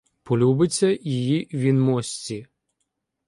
Полюбиться 0.23 0.99
її 1.03 1.47
він 1.53 1.81
мосці 1.81 2.47